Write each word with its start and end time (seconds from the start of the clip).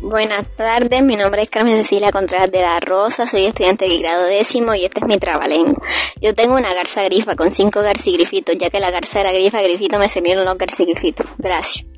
Buenas 0.00 0.46
tardes, 0.56 1.02
mi 1.02 1.16
nombre 1.16 1.42
es 1.42 1.48
Carmen 1.48 1.76
Cecilia 1.78 2.12
Contreras 2.12 2.50
de 2.50 2.60
la 2.60 2.78
Rosa, 2.80 3.26
soy 3.26 3.46
estudiante 3.46 3.88
de 3.88 3.98
grado 3.98 4.24
décimo 4.26 4.74
y 4.74 4.84
este 4.84 5.00
es 5.00 5.06
mi 5.06 5.18
trabalén. 5.18 5.74
Yo 6.20 6.34
tengo 6.34 6.56
una 6.56 6.74
garza 6.74 7.02
grifa 7.04 7.36
con 7.36 7.52
cinco 7.52 7.80
garcigrifitos, 7.80 8.56
ya 8.58 8.70
que 8.70 8.80
la 8.80 8.90
garza 8.90 9.20
era 9.20 9.32
grifa, 9.32 9.62
grifito 9.62 9.98
me 9.98 10.08
salieron 10.08 10.44
los 10.44 10.58
garcigrifitos. 10.58 11.26
Gracias. 11.38 11.93